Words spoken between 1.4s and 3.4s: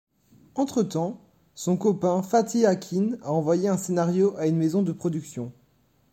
son copain Fatih Akin a